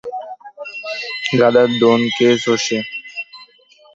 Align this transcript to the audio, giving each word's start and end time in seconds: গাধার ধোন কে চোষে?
গাধার 1.39 1.69
ধোন 1.81 2.01
কে 2.17 2.29
চোষে? 2.43 2.79